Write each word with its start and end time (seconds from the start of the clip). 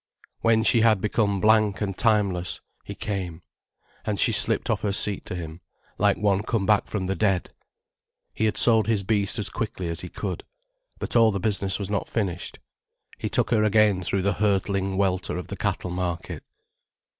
When 0.39 0.63
she 0.63 0.81
had 0.81 0.99
become 0.99 1.39
blank 1.39 1.79
and 1.79 1.95
timeless 1.95 2.59
he 2.83 2.95
came, 2.95 3.43
and 4.03 4.19
she 4.19 4.31
slipped 4.31 4.71
off 4.71 4.81
her 4.81 4.91
seat 4.93 5.27
to 5.27 5.35
him, 5.35 5.61
like 5.99 6.17
one 6.17 6.41
come 6.41 6.65
back 6.65 6.87
from 6.87 7.05
the 7.05 7.13
dead. 7.15 7.51
He 8.33 8.45
had 8.45 8.57
sold 8.57 8.87
his 8.87 9.03
beast 9.03 9.37
as 9.37 9.51
quickly 9.51 9.89
as 9.89 9.99
he 10.01 10.09
could. 10.09 10.43
But 10.97 11.15
all 11.15 11.31
the 11.31 11.39
business 11.39 11.77
was 11.77 11.91
not 11.91 12.09
finished. 12.09 12.57
He 13.19 13.29
took 13.29 13.51
her 13.51 13.63
again 13.63 14.01
through 14.01 14.23
the 14.23 14.33
hurtling 14.33 14.97
welter 14.97 15.37
of 15.37 15.49
the 15.49 15.55
cattle 15.55 15.91
market. 15.91 16.41